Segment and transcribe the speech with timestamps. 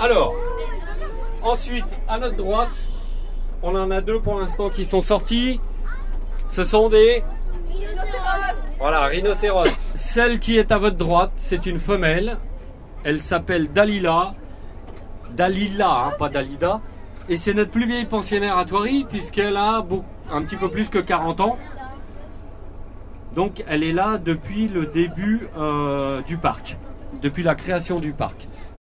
[0.00, 0.34] Alors,
[1.42, 2.88] ensuite, à notre droite,
[3.62, 5.60] on en a deux pour l'instant qui sont sortis.
[6.48, 7.22] Ce sont des...
[7.70, 8.56] rhinocéros.
[8.78, 9.68] Voilà, rhinocéros.
[9.94, 12.38] Celle qui est à votre droite, c'est une femelle.
[13.04, 14.32] Elle s'appelle Dalila.
[15.32, 16.80] Dalila, hein, pas Dalida.
[17.28, 19.84] Et c'est notre plus vieille pensionnaire à Thoiry, puisqu'elle a
[20.32, 21.58] un petit peu plus que 40 ans.
[23.34, 26.78] Donc elle est là depuis le début euh, du parc,
[27.20, 28.48] depuis la création du parc.